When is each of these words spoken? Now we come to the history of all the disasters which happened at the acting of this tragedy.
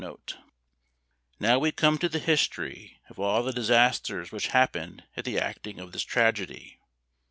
Now 1.39 1.59
we 1.59 1.71
come 1.71 1.99
to 1.99 2.09
the 2.09 2.17
history 2.17 2.99
of 3.07 3.19
all 3.19 3.43
the 3.43 3.53
disasters 3.53 4.31
which 4.31 4.47
happened 4.47 5.03
at 5.15 5.25
the 5.25 5.37
acting 5.37 5.79
of 5.79 5.91
this 5.91 6.01
tragedy. 6.01 6.79